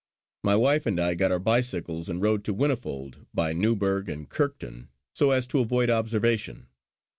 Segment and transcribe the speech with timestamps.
[0.43, 4.87] My wife and I got our bicycles and rode to Whinnyfold by Newburgh and Kirkton
[5.13, 6.65] so as to avoid observation.